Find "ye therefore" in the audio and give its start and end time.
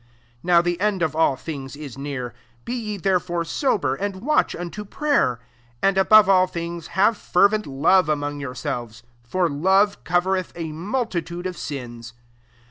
2.73-3.43